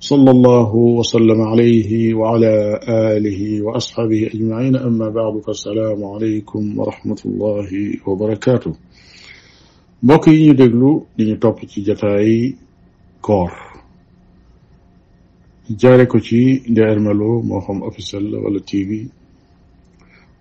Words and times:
صلى 0.00 0.30
الله 0.30 0.74
وسلم 0.74 1.40
عليه 1.42 2.14
وعلى 2.14 2.80
آله 2.88 3.62
وأصحابه 3.62 4.26
أجمعين 4.34 4.76
أما 4.76 5.08
بعد 5.10 5.38
فالسلام 5.46 6.04
عليكم 6.04 6.78
ورحمة 6.78 7.16
الله 7.26 7.68
وبركاته 8.06 8.72
موكي 10.02 10.46
ني 10.46 10.52
دغلو 10.52 11.06
دي 11.18 11.24
ني 11.24 11.36
توب 11.36 11.58
سي 11.66 11.80
جتاي 11.82 12.54
كور 13.22 13.50
جاري 15.70 16.06
كو 16.06 16.18
سي 16.18 16.62
دي 16.68 16.82
ارملو 16.82 17.42
موخم 17.42 17.82
اوفيسال 17.82 18.34
ولا 18.34 18.58
تي 18.60 18.84
في 18.84 19.06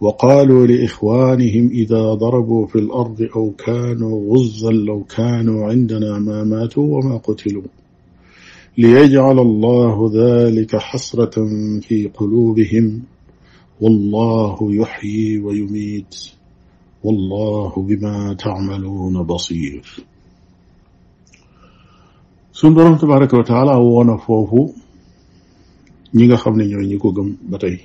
وقالوا 0.00 0.66
لإخوانهم 0.66 1.66
إذا 1.70 2.14
ضربوا 2.14 2.66
في 2.66 2.76
الأرض 2.78 3.28
أو 3.36 3.50
كانوا 3.58 4.34
غزا 4.34 4.70
لو 4.70 5.04
كانوا 5.16 5.64
عندنا 5.64 6.18
ما 6.18 6.44
ماتوا 6.44 6.98
وما 6.98 7.16
قتلوا 7.16 7.62
ليجعل 8.78 9.38
الله 9.38 10.10
ذلك 10.14 10.76
حسرة 10.76 11.46
في 11.80 12.10
قلوبهم 12.14 13.02
والله 13.80 14.56
يحيي 14.62 15.38
ويميت 15.38 16.14
والله 17.04 17.72
بما 17.88 18.34
تعملون 18.34 19.22
بصير 19.22 19.84
سون 22.52 22.74
بروم 22.74 22.96
تبارك 22.96 23.34
وتعالى 23.34 23.70
هو 23.70 23.98
وانا 23.98 24.16
فوفو 24.16 24.72
نيغا 26.14 26.36
خامني 26.36 26.64
نيو 26.66 26.80
نيكو 26.80 27.12
گم 27.12 27.28
باتاي 27.48 27.78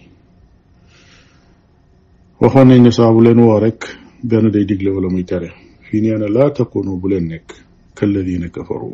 واخو 2.41 2.63
ناي 2.63 2.79
نصابو 2.79 3.21
لين 3.23 3.39
وو 3.39 3.57
رك 3.57 3.83
بن 4.23 4.51
داي 4.51 4.87
ولا 4.89 5.07
موي 5.09 5.23
تاري 5.23 5.51
في 5.89 5.99
لا 6.35 6.49
تكونوا 6.49 6.97
بولين 6.97 7.39
كالذين 7.95 8.47
كفروا 8.47 8.93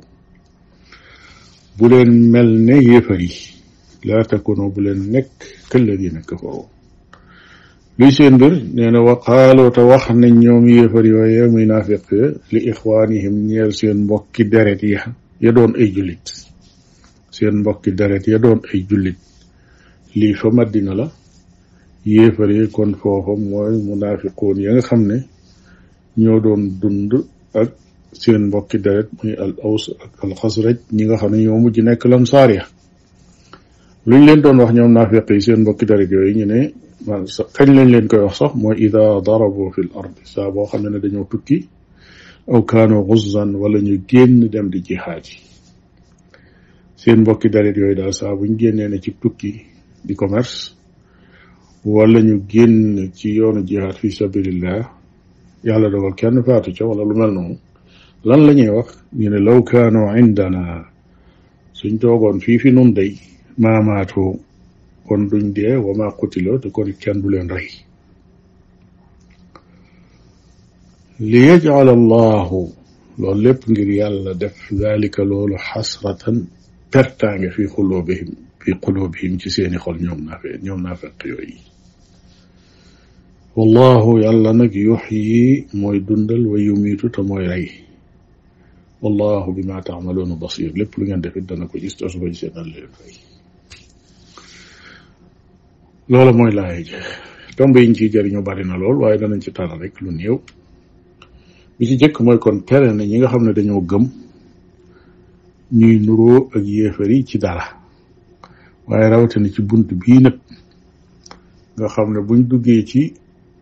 بولين 1.79 2.31
ملني 2.31 2.85
يفري 2.95 3.31
لا 4.05 4.23
تكونوا 4.23 4.69
بولين 4.69 5.25
كالذين 5.71 6.21
كفروا 6.21 6.63
luy 7.99 8.11
seen 8.11 8.33
mbir 8.35 8.53
nee 8.75 8.91
na 8.93 8.99
waqaaloo 9.07 9.69
te 9.75 9.81
wax 9.91 10.03
nañ 10.21 10.33
ñoom 10.43 10.65
yéefar 10.75 11.03
yooye 11.11 11.41
muy 11.53 11.65
naafiq 11.65 12.05
li 12.51 12.59
ixwaanihim 12.71 13.33
ñeel 13.49 13.71
seen 13.79 13.97
mbokki 14.05 14.43
deret 14.51 14.83
ya 14.93 15.01
ya 15.41 15.51
doon 15.51 15.71
ay 15.81 15.87
jullit 15.95 16.25
seen 17.35 17.55
mbokki 17.61 17.91
deret 17.99 18.27
ya 18.27 18.37
doon 18.43 18.59
ay 18.71 18.79
julit 18.89 19.17
li 20.15 20.33
fa 20.39 20.47
Madina 20.57 20.93
la 20.95 21.07
yéefar 22.05 22.49
yi 22.55 22.67
kon 22.69 22.91
foofa 23.01 23.33
mooy 23.35 23.75
munaafiqoon 23.85 24.57
ya 24.61 24.71
nga 24.73 24.81
xam 24.87 25.01
ne 25.09 25.17
ñoo 26.17 26.39
doon 26.45 26.61
dund 26.81 27.11
ak 27.61 27.69
seen 28.13 28.41
mbokki 28.47 28.77
deret 28.85 29.09
muy 29.17 29.33
al 29.43 29.53
aws 29.67 29.83
ak 30.03 30.11
al 30.23 30.31
ñi 30.95 31.03
nga 31.05 31.17
xam 31.21 31.31
ne 31.31 31.43
ñoo 31.49 31.57
mujj 31.59 31.77
nekk 31.83 32.05
lamsaar 32.05 32.49
ya 32.57 32.63
luñ 34.07 34.21
leen 34.25 34.41
doon 34.43 34.59
wax 34.59 34.71
ñoom 34.75 34.91
naafiq 34.93 35.29
yi 35.33 35.41
seen 35.41 35.61
mbokki 35.65 35.85
deret 35.85 36.11
yooyu 36.11 36.33
ñu 36.37 36.45
ne 36.45 36.59
kañ 37.55 37.67
lañ 37.77 37.87
leen 37.93 38.07
koy 38.11 38.21
wax 38.25 38.35
sax 38.39 38.53
mooy 38.61 38.77
ida 38.85 39.03
darabu 39.25 39.61
fi 39.75 39.81
l 39.87 39.91
ard 39.99 40.15
saa 40.33 40.51
boo 40.53 40.65
xam 40.69 40.81
ne 40.81 40.89
ne 40.89 40.99
dañoo 41.03 41.25
tukki 41.31 41.57
aw 42.53 42.61
kaano 42.71 42.97
xuzzan 43.07 43.49
wala 43.61 43.79
ñu 43.87 43.95
génn 44.11 44.39
dem 44.53 44.67
di 44.73 44.79
jihaad 44.87 45.25
yi 45.31 45.37
seen 47.01 47.19
mbokki 47.21 47.47
dalit 47.53 47.75
yooyu 47.77 47.95
daal 47.99 48.13
saa 48.19 48.33
buñ 48.39 48.53
génnee 48.61 48.87
ne 48.89 48.97
ci 49.03 49.11
tukki 49.21 49.51
di 50.07 50.13
commerce 50.21 50.57
wala 51.95 52.19
ñu 52.27 52.35
génn 52.51 53.11
ci 53.17 53.27
yoonu 53.37 53.61
jihaad 53.69 53.95
fi 54.01 54.09
sabilillah 54.19 54.81
yàlla 55.67 55.87
dogal 55.93 56.15
kenn 56.19 56.37
faatu 56.45 56.69
ca 56.77 56.83
wala 56.89 57.03
lu 57.09 57.15
mel 57.19 57.31
noonu 57.37 57.55
lan 58.27 58.41
la 58.47 58.53
ñuy 58.57 58.69
wax 58.77 58.89
ñu 59.19 59.29
ne 59.31 59.39
law 59.47 59.59
kaano 59.69 60.01
indana 60.19 60.63
suñ 61.79 61.93
toogoon 62.01 62.37
fii 62.43 62.57
fi 62.61 62.69
nun 62.71 62.89
day 62.99 63.11
maamaatoo 63.61 64.33
kon 65.07 65.21
duñ 65.31 65.45
dee 65.55 65.75
wama 65.85 66.07
qutiloo 66.19 66.59
te 66.63 66.67
kon 66.75 66.89
kenn 67.01 67.17
du 67.23 67.27
leen 67.33 67.47
rey 67.55 67.71
li 71.29 71.39
yajcal 71.47 71.87
allah 71.97 72.49
loolu 73.19 73.39
lépp 73.45 73.61
ngir 73.71 73.89
yàlla 73.99 74.31
def 74.41 74.57
dalika 74.79 75.21
loolu 75.31 75.55
xasratan 75.67 76.37
pertaange 76.93 77.49
fi 77.55 77.63
xuluubihim 77.73 78.29
fi 78.61 78.71
quluubihim 78.83 79.33
ci 79.41 79.47
seeni 79.55 79.77
xol 79.83 79.97
ñoom 80.05 80.19
naafe 80.27 80.49
ñoom 80.65 80.81
naafeq 80.85 81.15
yooyu 81.31 81.59
wallahu 83.57 84.09
yàlla 84.23 84.51
nag 84.59 84.73
yuxyi 84.89 85.43
mooy 85.81 85.97
dundal 86.07 86.43
wa 86.51 86.57
yumiitu 86.67 87.05
te 87.13 87.21
mooy 87.29 87.43
rey 87.51 87.67
wallahu 89.03 89.47
bima 89.57 89.75
taamaluuna 89.87 90.35
basir 90.43 90.71
lépp 90.79 90.91
lu 90.97 91.03
ngeen 91.07 91.23
defit 91.25 91.43
dana 91.49 91.65
ko 91.69 91.75
gis 91.81 91.95
te 91.97 92.03
suba 92.11 92.25
ji 92.31 92.37
seen 92.41 92.53
loola 96.07 96.31
mooy 96.31 96.51
laay 96.55 96.83
ja 96.91 96.99
tomb 97.57 97.75
yiñ 97.75 97.93
ciy 97.95 98.09
jëriñoo 98.13 98.43
bari 98.47 98.63
na 98.65 98.75
lool 98.81 98.97
waaye 99.01 99.17
danañ 99.21 99.41
ci 99.43 99.49
tànn 99.55 99.79
rek 99.81 99.95
lu 100.03 100.11
néew 100.11 100.37
bi 101.77 101.83
ci 101.87 101.95
jëkk 101.99 102.15
mooy 102.25 102.39
kon 102.39 102.59
tere 102.67 102.87
na 102.93 103.03
ñi 103.03 103.17
nga 103.19 103.27
xam 103.31 103.43
ne 103.43 103.51
dañoo 103.53 103.81
gëm 103.91 104.05
ñuy 105.79 105.97
nuroo 106.05 106.39
ak 106.55 106.63
yéefar 106.73 107.11
yi 107.11 107.25
ci 107.27 107.37
dara 107.37 107.65
waaye 108.87 109.09
rawatina 109.09 109.49
ci 109.53 109.61
bunt 109.61 109.87
bii 110.01 110.19
nag 110.23 110.37
nga 111.77 111.87
xam 111.93 112.09
ne 112.13 112.21
buñ 112.23 112.41
duggee 112.49 112.85
ci 112.85 113.13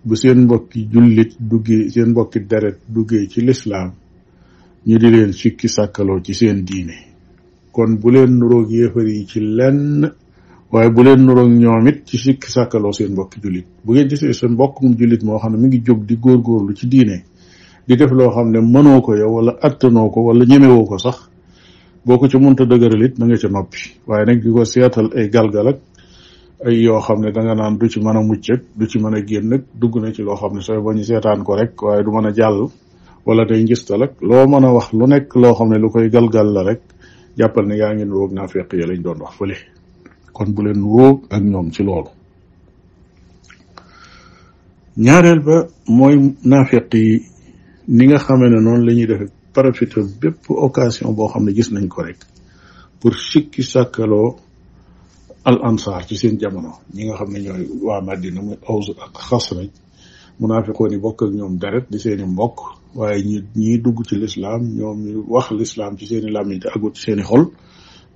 bu 0.06 0.16
seen 0.16 0.40
mbokki 0.46 0.80
jullit 0.92 1.32
duggee 1.40 1.90
seen 1.90 2.10
mbokki 2.12 2.40
deret 2.50 2.78
duggee 2.88 3.28
ci 3.32 3.42
lislaam 3.42 3.90
ñu 4.88 4.98
di 5.02 5.10
leen 5.10 5.32
sikki 5.34 5.68
sàkkaloo 5.68 6.22
ci 6.22 6.34
seen 6.34 6.62
diine 6.64 6.96
kon 7.72 7.98
bu 8.00 8.12
leen 8.12 8.32
nuroog 8.38 8.70
yéefar 8.70 9.08
yi 9.08 9.26
ci 9.26 9.40
lenn 9.42 10.06
waaye 10.72 10.90
bu 10.96 11.03
leen 11.06 11.26
nuroog 11.26 11.50
ñoom 11.50 11.88
it 11.88 12.06
ci 12.08 12.18
sikki 12.18 12.52
sàkkaloo 12.52 12.92
seen 12.94 13.12
mbokki 13.12 13.40
jullit 13.42 13.66
bu 13.86 13.92
ngeen 13.94 14.08
gisee 14.08 14.34
seen 14.34 14.52
mbokkum 14.53 14.96
jullit 14.98 15.22
moo 15.24 15.38
xam 15.40 15.52
ne 15.53 15.58
mu 15.58 15.68
ngi 15.68 15.80
jóg 15.88 16.00
di 16.08 16.16
góorgóorlu 16.18 16.74
ci 16.74 16.88
diine 16.88 17.24
di 17.88 17.96
def 17.96 18.12
loo 18.12 18.30
xam 18.31 18.52
ne 18.52 18.59
mënoo 18.62 19.02
ko 19.02 19.16
yow 19.16 19.31
wala 19.36 19.52
attanoo 19.62 20.09
ko 20.09 20.22
wala 20.22 20.46
ñemewoo 20.46 20.86
ko 20.88 20.98
sax 20.98 21.18
boo 22.06 22.18
ko 22.18 22.28
ci 22.28 22.38
mënta 22.38 22.64
dëgërël 22.66 23.06
it 23.06 23.20
na 23.20 23.26
nga 23.26 23.38
ca 23.38 23.48
noppi 23.50 23.80
waaye 24.08 24.26
nag 24.26 24.42
di 24.44 24.52
ko 24.52 24.66
seetal 24.66 25.09
ay 25.16 25.30
galgal 25.30 25.68
ak 25.68 25.80
ay 26.66 26.82
yoo 26.84 27.00
xam 27.00 27.22
ne 27.22 27.32
danga 27.32 27.56
naan 27.56 27.78
du 27.78 27.88
ci 27.88 28.00
mën 28.00 28.18
a 28.18 28.22
mucc 28.24 28.50
ak 28.53 28.62
du 28.76 28.88
ci 28.88 28.97
mën 29.00 29.14
a 29.16 29.22
génn 29.22 29.53
ak 29.53 29.62
dugg 29.80 29.96
na 30.02 30.12
ci 30.12 30.24
loo 30.24 30.36
xam 30.36 30.53
ne 30.56 30.62
sooy 30.62 30.82
ba 30.82 30.94
ñu 30.94 31.03
seetaan 31.03 31.44
ko 31.44 31.56
rek 31.56 31.82
waaye 31.82 32.03
du 32.03 32.09
mën 32.12 32.26
a 32.28 32.32
jàll 32.34 32.68
wala 33.26 33.46
day 33.46 33.64
njistal 33.64 34.02
ak 34.03 34.14
loo 34.22 34.47
mën 34.47 34.66
a 34.66 34.74
wax 34.74 34.94
lu 34.94 35.06
nekk 35.08 35.36
loo 35.36 35.53
xam 35.53 35.70
ne 35.70 35.78
lu 35.78 35.90
koy 35.92 36.09
galgal 36.09 36.53
la 36.53 36.64
rek 36.64 36.82
jàppal 37.38 37.66
ne 37.68 37.78
yaa 37.78 37.94
ngi 37.94 38.06
nuroog 38.06 38.34
naa 38.34 38.47
feq 38.47 38.73
ya 38.73 38.85
lañ 38.88 39.02
doon 39.03 39.22
wax 39.22 39.38
fële 39.38 39.75
kon 40.35 40.52
bu 40.58 40.61
leen 40.66 40.82
wóog 40.93 41.17
ak 41.35 41.41
ñoom 41.52 41.67
ci 41.76 41.82
loolu 41.87 42.11
ñaareel 45.05 45.41
ba 45.47 45.55
mooy 45.97 46.16
naafeq 46.49 46.87
yi 47.03 47.16
ni 47.96 48.03
nga 48.08 48.20
xamee 48.26 48.49
ne 48.52 48.59
noonu 48.61 48.84
la 48.87 48.93
ñuy 48.97 49.08
defe 49.11 49.26
profité 49.55 49.99
bépp 50.22 50.40
occasion 50.66 51.14
boo 51.17 51.29
xam 51.32 51.43
ne 51.46 51.52
gis 51.58 51.70
nañ 51.76 51.87
ko 51.93 52.02
rek 52.03 52.20
pour 52.99 53.14
sikki 53.32 53.64
sàkkaloo 53.64 54.29
al 55.46 55.58
ansaar 55.70 56.03
ci 56.08 56.16
seen 56.22 56.35
jamono 56.41 56.72
ñi 56.96 57.03
nga 57.05 57.16
xam 57.20 57.29
ne 57.34 57.40
ñooy 57.46 57.64
waa 57.85 58.02
Madina 58.02 58.41
muy 58.41 58.58
Aws 58.70 58.88
ak 59.05 59.14
Xasraj 59.28 59.70
munaafiqoon 60.40 60.90
ni 60.91 60.97
bokk 60.97 61.20
ak 61.26 61.31
ñoom 61.40 61.55
deret 61.61 61.85
di 61.91 61.99
seeni 61.99 62.23
mbokk 62.26 62.58
waaye 62.96 63.22
ñi 63.28 63.38
ñiy 63.55 63.78
dugg 63.84 64.03
ci 64.08 64.16
lislaam 64.16 64.61
ñoom 64.78 64.97
ñu 65.08 65.22
wax 65.34 65.47
lislaam 65.59 65.93
ci 65.97 66.05
seeni 66.08 66.29
làmmiñ 66.35 66.59
te 66.61 66.67
agut 66.76 66.96
ci 66.96 67.02
seeni 67.05 67.23
xol 67.23 67.43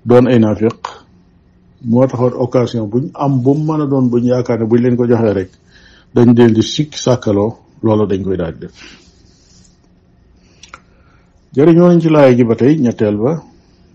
doon 0.08 0.26
ay 0.28 0.40
naafiq 0.40 0.99
moo 1.82 2.06
taxoon 2.08 2.34
occasion 2.46 2.90
buñ 2.90 3.04
am 3.24 3.42
bu 3.44 3.52
mu 3.56 3.64
mën 3.78 3.90
doon 3.90 4.06
buñ 4.12 4.24
yaakaar 4.32 4.60
ne 4.60 4.66
buñ 4.72 4.82
leen 4.84 4.96
ko 4.98 5.04
joxee 5.10 5.34
rek 5.40 5.50
dañ 6.16 6.28
leen 6.38 6.52
di 6.56 6.62
sikk 6.74 6.92
sàkkaloo 7.06 7.52
loolu 7.84 8.06
dañ 8.12 8.22
koy 8.26 8.38
daal 8.40 8.54
di 8.56 8.60
def 8.64 8.74
jëriñoo 11.56 11.90
nañ 11.90 12.00
ci 12.04 12.10
laay 12.16 12.32
ji 12.38 12.44
ba 12.50 12.56
tey 12.62 12.74
ñetteel 12.84 13.18
ba 13.24 13.32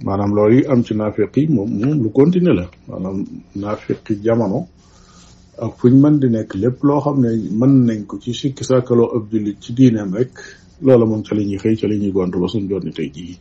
maanaam 0.04 0.30
lool 0.36 0.52
yi 0.56 0.62
am 0.72 0.80
ci 0.86 0.92
naafiq 1.00 1.32
yi 1.40 1.44
moom 1.54 1.70
lu 2.02 2.08
continuer 2.18 2.56
la 2.60 2.66
maanaam 2.88 3.76
fekki 3.86 4.12
jamono 4.24 4.60
ak 5.64 5.72
fuñ 5.78 5.94
mën 6.02 6.14
di 6.22 6.28
nekk 6.34 6.50
lépp 6.62 6.76
loo 6.88 7.00
xam 7.04 7.16
ne 7.24 7.30
mën 7.60 7.72
nañ 7.88 8.00
ko 8.08 8.14
ci 8.22 8.32
sikk 8.40 8.56
sàkkaloo 8.68 9.10
ab 9.16 9.22
jullit 9.30 9.58
ci 9.64 9.70
diineem 9.76 10.10
rek 10.18 10.32
loola 10.84 11.04
moom 11.10 11.22
ca 11.26 11.32
la 11.36 11.42
ñuy 11.48 11.60
xëy 11.62 11.74
ca 11.80 11.86
la 11.90 11.94
ñuy 12.00 12.12
gont 12.16 12.34
ba 12.42 12.46
suñ 12.52 12.64
jooni 12.70 12.92
tey 12.98 13.10
jii 13.16 13.34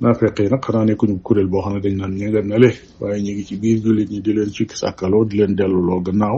naafeq 0.00 0.38
yi 0.40 0.48
nag 0.50 0.60
xanaa 0.62 0.84
nekkuñu 0.86 1.18
kuréel 1.26 1.48
boo 1.50 1.62
xam 1.64 1.74
ne 1.74 1.80
dañ 1.82 1.94
naan 1.98 2.12
ña 2.18 2.26
nga 2.30 2.42
nale 2.42 2.68
waaye 3.00 3.20
ñu 3.22 3.32
ngi 3.34 3.44
ci 3.48 3.54
biir 3.58 3.78
jullit 3.82 4.08
ñi 4.10 4.20
di 4.22 4.32
leen 4.32 4.50
ci 4.54 4.64
sàkkaloo 4.80 5.24
di 5.26 5.36
leen 5.38 5.54
delluloo 5.58 6.00
gannaaw 6.06 6.36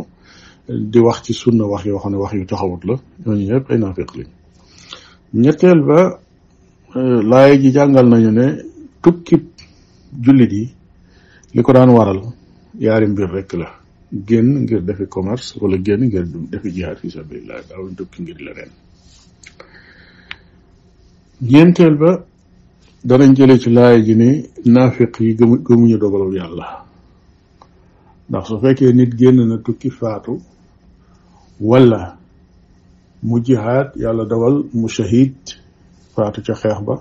di 0.92 0.98
wax 0.98 1.20
ci 1.24 1.32
sunna 1.34 1.64
wax 1.70 1.84
yoo 1.84 1.98
xam 2.00 2.12
ne 2.12 2.16
wax 2.18 2.32
yu 2.32 2.44
taxawut 2.46 2.82
la 2.88 2.94
ñooñu 3.26 3.44
ñëpp 3.50 3.70
ay 3.70 3.78
naafeq 3.78 4.10
lañ 4.16 4.28
ñetteel 5.42 5.80
ba 5.84 6.00
euh, 6.96 7.20
laay 7.30 7.60
ji 7.60 7.70
jàngal 7.76 8.06
nañu 8.08 8.30
ne 8.32 8.46
tukkib 9.02 9.42
jullit 10.24 10.52
yi 10.56 10.64
li 11.54 11.60
ko 11.62 11.70
daan 11.72 11.90
waral 11.90 12.20
yaari 12.80 13.06
mbir 13.12 13.28
rek 13.36 13.52
la 13.60 13.68
génn 14.28 14.62
ngir 14.64 14.80
defi 14.88 15.04
commerce 15.06 15.48
wala 15.60 15.76
génn 15.76 16.02
ngir 16.08 16.24
defi 16.52 16.68
jaar 16.76 16.96
fi 16.96 17.10
sabilillah 17.10 17.60
daawuñ 17.68 17.92
tukki 18.00 18.22
ngir 18.22 18.38
leneen 18.40 18.70
ñeenteel 21.50 21.96
ba 22.00 22.24
danañ 23.04 23.34
jële 23.36 23.58
ci 23.58 23.70
laay 23.70 24.02
ji 24.04 24.14
ni 24.14 24.44
naafiq 24.64 25.20
yi 25.20 25.34
gëmu 25.34 25.58
gëmuñu 25.64 25.98
dogalul 25.98 26.34
yàlla 26.34 26.84
ndax 28.28 28.44
su 28.48 28.58
fekkee 28.60 28.92
nit 28.92 29.14
génn 29.16 29.48
na 29.48 29.56
tukki 29.58 29.90
faatu 29.90 30.38
wala 31.60 32.18
mu 33.22 33.40
jihaad 33.44 33.96
yàlla 33.96 34.24
dawal 34.24 34.64
mu 34.74 34.88
shahid 34.88 35.34
faatu 36.14 36.42
ca 36.44 36.54
xeex 36.54 36.80
ba 36.86 36.94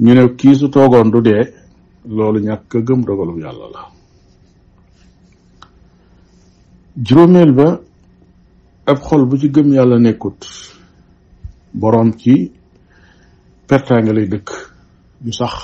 ñu 0.00 0.14
ne 0.14 0.28
kii 0.38 0.54
su 0.54 0.68
toogoon 0.68 1.10
du 1.10 1.20
dee 1.22 1.42
loolu 2.08 2.38
ñàkk 2.40 2.72
a 2.78 2.82
gëm 2.82 3.04
dogalul 3.04 3.42
yàlla 3.42 3.66
la 3.74 3.80
juróomeel 7.04 7.52
ba 7.52 7.80
ab 8.86 8.98
xol 9.02 9.26
bu 9.26 9.38
ci 9.38 9.48
gëm 9.48 9.72
yàlla 9.74 9.98
nekkut 9.98 10.46
boroom 11.74 12.14
ci 12.16 12.52
pertaa 13.72 14.00
nga 14.04 14.12
lay 14.16 14.28
dëkk 14.32 14.48
yu 15.26 15.32
sax 15.40 15.54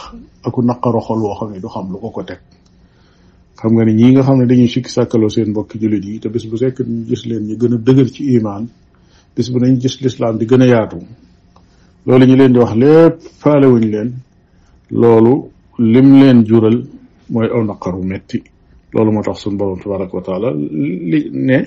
aku 0.47 0.59
naqaro 0.69 1.01
xol 1.07 1.21
woo 1.25 1.37
xam 1.39 1.49
ne 1.53 1.59
du 1.65 1.69
xam 1.75 1.87
lu 1.93 1.97
ko 2.03 2.09
ko 2.17 2.23
teg 2.29 2.41
xam 3.59 3.71
nga 3.75 3.83
ne 3.87 3.93
ñii 3.99 4.13
nga 4.15 4.23
xam 4.27 4.37
ne 4.39 4.45
dañuy 4.51 4.71
sikki 4.75 4.91
sàkkaloo 4.97 5.31
seen 5.35 5.49
mbokki 5.53 5.77
jullit 5.83 6.05
yi 6.09 6.21
te 6.23 6.29
bis 6.35 6.45
bu 6.51 6.57
sekk 6.63 6.77
ñu 6.93 7.01
gis 7.11 7.23
leen 7.29 7.45
ñu 7.49 7.55
gën 7.61 7.75
a 7.77 7.79
dëgër 7.87 8.09
ci 8.15 8.23
imaan 8.37 8.65
bis 9.35 9.47
bu 9.53 9.57
nañ 9.63 9.73
gis 9.83 9.97
lislaam 10.05 10.35
di 10.41 10.45
gën 10.51 10.63
a 10.65 10.67
yaatu 10.73 10.99
loolu 12.07 12.25
ñu 12.29 12.37
leen 12.41 12.53
di 12.55 12.59
wax 12.63 12.73
lépp 12.83 13.17
faalewuñ 13.43 13.83
leen 13.93 14.11
loolu 15.01 15.33
lim 15.93 16.09
leen 16.21 16.39
jural 16.49 16.79
mooy 17.33 17.49
aw 17.55 17.63
naqaru 17.69 18.01
metti 18.11 18.39
loolu 18.93 19.11
moo 19.15 19.25
tax 19.27 19.39
suñ 19.43 19.55
boroom 19.61 19.81
tabaraka 19.83 20.15
wa 20.19 20.23
taala 20.29 20.49
li 21.11 21.21
ne 21.49 21.59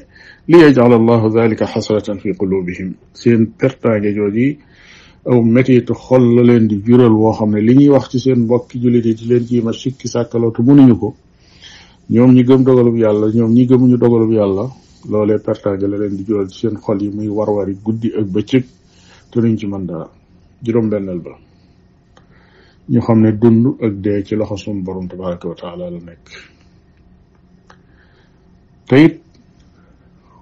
li 0.49 0.57
yajal 0.63 0.91
allahu 0.99 1.27
dalika 1.35 1.65
xasratan 1.73 2.17
fi 2.23 2.29
qulubihim 2.39 2.89
seen 3.21 3.41
pertaange 3.59 4.09
jooji 4.17 4.47
aw 5.23 5.41
métitu 5.43 5.93
xol 5.93 6.23
la 6.35 6.41
leen 6.43 6.65
di 6.67 6.81
jural 6.83 7.11
woo 7.13 7.31
xam 7.33 7.51
ne 7.51 7.61
li 7.61 7.75
ñuy 7.75 7.89
wax 7.89 8.09
ci 8.09 8.17
seen 8.19 8.39
mbokki 8.43 8.79
jullit 8.81 9.05
yi 9.05 9.13
di 9.13 9.25
leen 9.27 9.45
ci 9.45 9.61
ma 9.61 9.71
sikki 9.71 10.07
sàkkalootu 10.07 10.63
ñu 10.63 10.95
ko 10.97 11.13
ñoom 12.09 12.31
ñi 12.33 12.43
gëm 12.43 12.63
dogalub 12.63 12.95
yàlla 12.97 13.29
ñoom 13.31 13.51
ñi 13.53 13.67
gëmuñu 13.67 13.97
dogalub 13.97 14.31
yàlla 14.31 14.63
loolee 15.09 15.37
pertage 15.37 15.85
la 15.87 15.97
leen 15.99 16.15
di 16.15 16.23
jural 16.25 16.49
ci 16.49 16.57
seen 16.61 16.75
xol 16.79 16.99
yi 17.01 17.09
muy 17.09 17.27
warwari 17.27 17.77
guddi 17.83 18.11
ak 18.17 18.25
bëccëg 18.25 18.63
te 19.29 19.39
nuñ 19.39 19.57
ci 19.57 19.67
man 19.67 19.85
dara 19.85 20.07
juróom-benneel 20.63 21.19
ba 21.19 21.37
ñu 22.89 22.99
xam 22.99 23.19
ne 23.21 23.31
dund 23.37 23.75
ak 23.79 23.93
dee 24.01 24.23
ci 24.23 24.35
loxo 24.35 24.55
sunu 24.57 24.81
borom 24.81 25.07
tabaraka 25.07 25.47
wa 25.47 25.55
taala 25.55 25.87
la 25.91 25.99
nekk 25.99 26.25
te 28.87 29.19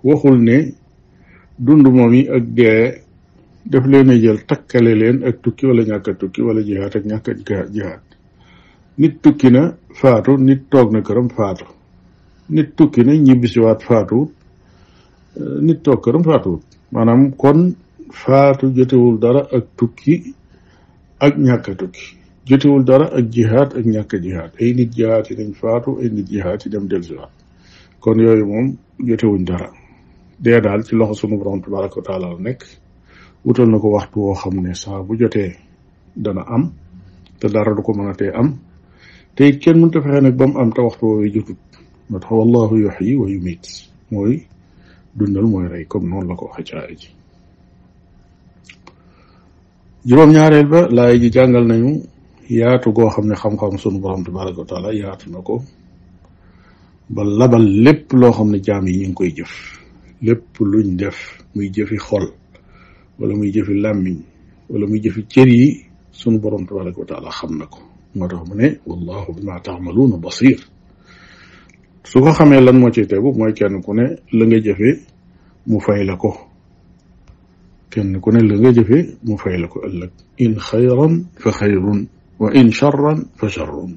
waxul 0.04 0.40
ne 0.40 0.74
dund 1.58 1.86
moom 1.86 2.14
yi 2.14 2.30
ak 2.30 2.46
dee 2.54 3.04
def 3.72 3.86
leen 3.86 4.10
a 4.10 4.14
jël 4.22 4.40
takkale 4.50 4.94
leen 5.02 5.18
ak 5.30 5.36
tukki 5.44 5.66
wala 5.70 5.82
ñàkk 5.90 6.08
a 6.12 6.14
tukki 6.22 6.42
wala 6.48 6.62
jihaat 6.68 6.94
ak 6.98 7.04
ñàkk 7.12 7.26
a 7.32 7.66
jihaat 7.74 8.04
nit 9.02 9.14
tukki 9.24 9.50
na 9.56 9.62
faatu 10.00 10.32
nit 10.48 10.62
toog 10.72 10.88
na 10.94 11.00
këram 11.08 11.30
faatu 11.38 11.66
nit 12.56 12.70
tukki 12.78 13.02
na 13.06 13.14
ñibbisiwaat 13.28 13.80
faatuwut 13.90 14.32
nit 15.68 15.80
toog 15.86 16.00
këram 16.06 16.24
faatuwut 16.30 16.64
maanaam 16.96 17.22
kon 17.42 17.60
faatu 18.24 18.66
jotewul 18.78 19.16
dara 19.24 19.42
ak 19.58 19.66
tukki 19.80 20.16
ak 21.26 21.34
ñàkk 21.48 21.66
tukki 21.82 22.04
jotewul 22.50 22.84
dara 22.90 23.06
ak 23.18 23.26
jihaat 23.36 23.70
ak 23.80 23.86
ñàkk 23.94 24.12
a 24.18 24.20
jihaat 24.26 24.52
ay 24.62 24.74
nit 24.80 24.90
jihaat 24.98 25.26
yi 25.30 25.36
dañ 25.40 25.52
faatu 25.62 25.90
ay 26.02 26.10
nit 26.16 26.28
jihaat 26.34 26.60
yi 26.66 26.70
dem 26.74 26.86
dellusiwaat 26.92 27.32
kon 28.02 28.18
yooyu 28.26 28.46
moom 28.52 28.68
jotewuñ 29.08 29.44
dara 29.50 29.70
dee 30.44 30.60
daal 30.66 30.82
ci 30.88 30.94
loxo 31.00 31.14
sunu 31.20 31.36
borom 31.40 31.62
tabaraka 31.64 31.96
wa 32.00 32.06
taala 32.10 32.26
la 32.34 32.40
nekk 32.48 32.62
wutal 33.46 33.68
na 33.72 33.80
ko 33.80 33.88
waxtu 33.96 34.18
woo 34.20 34.36
xam 34.36 34.56
ne 34.64 34.74
saa 34.76 35.00
bu 35.04 35.16
jotee 35.16 35.56
dana 36.16 36.44
am 36.48 36.74
te 37.40 37.48
dara 37.48 37.72
du 37.76 37.82
ko 37.82 37.92
mën 37.96 38.12
am 38.36 38.42
te 39.36 39.48
it 39.48 39.60
kenn 39.64 39.80
mënta 39.80 40.02
fexe 40.02 40.22
nag 40.22 40.36
ba 40.36 40.46
mu 40.48 40.60
am 40.60 40.72
te 40.74 40.82
waxtu 40.82 41.06
woowee 41.06 41.32
jotut 41.32 41.58
moo 42.10 42.20
tax 42.20 42.32
wallahu 42.32 42.76
yuhyi 42.76 43.16
wa 43.16 43.28
yumiit 43.30 43.64
mooy 44.12 44.44
dundal 45.16 45.46
mooy 45.48 45.68
rey 45.68 45.86
comme 45.86 46.10
noonu 46.10 46.28
la 46.28 46.36
ko 46.36 46.46
waxee 46.52 46.66
ci 46.96 47.08
aaya 50.12 50.26
ñaareel 50.26 50.68
ba 50.68 50.88
laay 50.92 51.20
ji 51.20 51.30
jàngal 51.32 51.66
nañu 51.66 52.04
yaatu 52.50 52.92
goo 52.92 53.10
xam 53.10 53.28
ne 53.28 53.36
xam-xam 53.36 53.78
sunu 53.78 54.00
borom 54.00 54.24
tabaraka 54.24 54.60
wa 54.62 54.66
taala 54.66 54.92
yaatu 54.94 55.32
na 55.32 55.40
ko 55.42 55.62
ba 57.10 57.24
labal 57.24 57.64
lépp 57.64 58.12
loo 58.14 58.32
xam 58.32 58.52
ne 58.52 58.60
jaam 58.64 58.88
yi 58.88 59.00
ñu 59.04 59.08
ngi 59.08 59.14
koy 59.16 59.32
jëf 59.32 59.52
lépp 60.22 60.60
luñ 60.60 60.96
def 60.98 61.18
muy 61.56 61.70
jëfi 61.72 61.98
xol 61.98 62.34
wala 63.20 63.36
muy 63.36 63.52
jëfi 63.52 63.74
làmmiñ 63.84 64.18
wala 64.70 64.86
muy 64.88 65.00
jëfi 65.04 65.22
cër 65.32 65.48
yi 65.50 65.86
sunu 66.12 66.40
borom 66.40 66.66
tabaraka 66.66 67.00
wa 67.00 67.06
taala 67.06 67.32
xam 67.32 67.52
na 67.60 67.66
ko 67.68 67.80
moo 68.16 68.28
tax 68.28 68.42
mu 68.50 68.56
ne 68.56 68.80
wallahu 68.88 69.30
bima 69.36 69.60
taamaluuna 69.60 70.18
basir 70.18 70.58
su 72.10 72.18
ko 72.24 72.32
xamee 72.38 72.62
lan 72.66 72.78
moo 72.80 72.92
ci 72.96 73.02
tegu 73.10 73.30
mooy 73.38 73.54
kenn 73.58 73.82
ku 73.84 73.94
ne 73.94 74.06
la 74.32 74.44
nga 74.46 74.60
jëfe 74.66 74.90
mu 75.68 75.78
fay 75.86 76.02
la 76.08 76.16
ko 76.16 76.32
kenn 77.92 78.20
ku 78.24 78.30
ne 78.32 78.40
la 78.48 78.56
nga 78.58 78.72
jëfe 78.78 78.98
mu 79.28 79.36
fay 79.42 79.56
la 79.62 79.68
ko 79.68 79.78
ëllëg 79.88 80.12
in 80.44 80.56
xayran 80.68 81.14
fa 81.42 81.50
xayrun 81.58 82.00
wa 82.40 82.48
in 82.60 82.70
charran 82.72 83.20
fa 83.40 83.48
charrun 83.56 83.92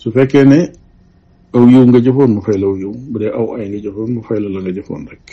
su 0.00 0.08
fekkee 0.14 0.44
ne 0.44 0.58
aw 1.54 1.64
yiw 1.72 1.84
nga 1.92 1.98
jëfoon 2.04 2.30
mu 2.34 2.40
fay 2.46 2.56
la 2.58 2.66
aw 2.70 2.76
yiw 2.80 2.92
bu 3.10 3.16
dee 3.20 3.28
aw 3.40 3.48
ay 3.56 3.66
nga 3.68 3.78
jëfoon 3.90 4.10
mu 4.14 4.22
fay 4.26 4.38
la 4.40 4.48
la 4.54 4.60
nga 4.64 4.72
jëfoon 4.76 5.02
rek 5.12 5.26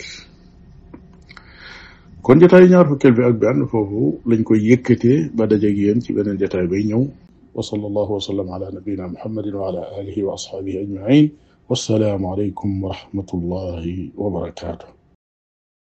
kon 2.24 2.38
jotaay 2.40 2.64
ñaar 2.70 2.86
fukkeel 2.88 3.14
bi 3.16 3.24
ak 3.28 3.34
benn 3.42 3.60
foofu 3.70 4.00
lañ 4.30 4.40
koy 4.48 4.60
yëkkatee 4.68 5.18
ba 5.36 5.44
dajeeg 5.50 5.76
yéen 5.82 5.98
ci 6.04 6.10
beneen 6.16 6.40
jotaay 6.42 6.66
bay 6.70 6.82
ñëw 6.90 7.04
wa 7.56 7.62
sallallahu 7.70 8.10
wa 8.16 8.22
sallam 8.28 8.48
ala 8.54 8.66
nabiyina 8.76 9.12
muhammadin 9.14 9.56
wa 9.60 9.64
ala 9.68 9.82
alihi 9.98 10.20
wa 10.26 10.32
ashabihi 10.38 10.78
ajmain 10.84 11.24
wassalaamu 11.68 12.26
alaykum 12.32 12.70
wa 12.84 12.88
rahmatullahi 12.96 13.98
wa 14.20 14.28
barakatuh 14.36 14.99